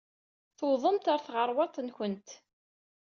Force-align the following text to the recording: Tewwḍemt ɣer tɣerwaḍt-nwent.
Tewwḍemt 0.57 1.09
ɣer 1.11 1.19
tɣerwaḍt-nwent. 1.21 2.29